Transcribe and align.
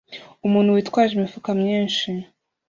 Umuntu 0.45 0.75
witwaje 0.75 1.11
imifuka 1.15 1.49
myinshi 1.61 2.09